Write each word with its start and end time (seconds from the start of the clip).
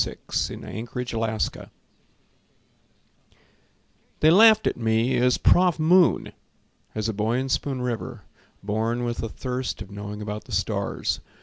Alfonso 0.03 0.83
Churchill 0.91 1.69
They 4.21 4.31
laughed 4.31 4.65
at 4.65 4.75
me 4.75 5.15
as 5.17 5.37
"Prof. 5.37 5.77
Moon," 5.77 6.31
As 6.95 7.07
a 7.07 7.13
boy 7.13 7.37
in 7.37 7.49
Spoon 7.49 7.83
River, 7.83 8.23
born 8.63 9.03
with 9.03 9.17
the 9.17 9.29
thirst 9.29 9.79
Of 9.79 9.91
knowing 9.91 10.19
about 10.19 10.45
the 10.45 10.53
stars. 10.53 11.19